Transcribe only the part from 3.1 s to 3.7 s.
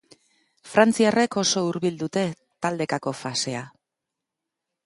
fasea.